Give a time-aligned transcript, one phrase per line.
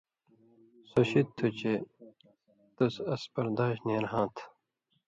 [0.89, 1.73] سو شِدیۡ تُھو چے
[2.75, 4.43] تُس اس برداش نېرہاں تھہ،